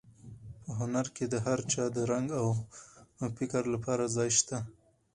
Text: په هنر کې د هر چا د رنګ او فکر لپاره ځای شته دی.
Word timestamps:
په 0.63 0.71
هنر 0.79 1.05
کې 1.15 1.25
د 1.33 1.35
هر 1.45 1.59
چا 1.71 1.85
د 1.95 1.97
رنګ 2.11 2.27
او 2.41 2.47
فکر 3.37 3.63
لپاره 3.73 4.03
ځای 4.15 4.29
شته 4.37 4.57
دی. 4.63 4.69